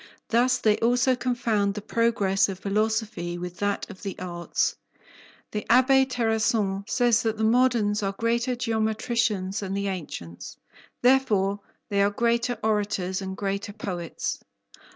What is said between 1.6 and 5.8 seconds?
the progress of philosophy with that of the arts. The